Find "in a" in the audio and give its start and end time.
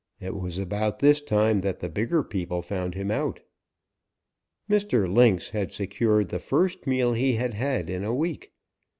7.87-8.11